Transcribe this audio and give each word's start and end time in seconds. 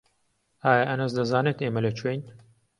ئایا 0.65 0.85
ئەنەس 0.89 1.11
دەزانێت 1.17 1.57
ئێمە 1.61 1.79
لەکوێین؟ 1.85 2.21